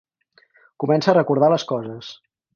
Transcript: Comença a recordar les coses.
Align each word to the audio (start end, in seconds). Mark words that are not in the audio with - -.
Comença 0.85 1.13
a 1.13 1.15
recordar 1.19 1.51
les 1.55 1.69
coses. 1.75 2.13